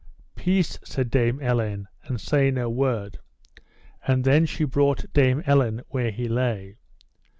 Peace, 0.33 0.79
said 0.83 1.11
Dame 1.11 1.39
Elaine, 1.43 1.87
and 2.05 2.19
say 2.19 2.49
no 2.49 2.71
word: 2.71 3.19
and 4.07 4.23
then 4.23 4.47
she 4.47 4.63
brought 4.63 5.05
Dame 5.13 5.43
Elaine 5.45 5.83
where 5.89 6.09
he 6.09 6.27
lay. 6.27 6.77